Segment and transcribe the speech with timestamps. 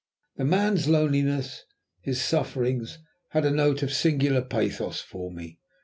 [0.37, 1.63] The man's loneliness,
[1.99, 2.97] his sufferings,
[3.29, 5.59] had a note of singular pathos for me.